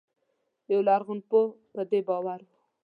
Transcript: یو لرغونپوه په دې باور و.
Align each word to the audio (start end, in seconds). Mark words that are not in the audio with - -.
یو 0.71 0.79
لرغونپوه 0.87 1.43
په 1.73 1.81
دې 1.91 1.99
باور 2.07 2.39
و. 2.43 2.47